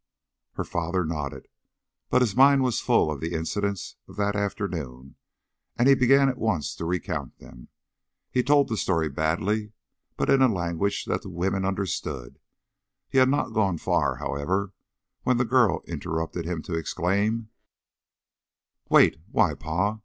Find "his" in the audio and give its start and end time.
2.23-2.35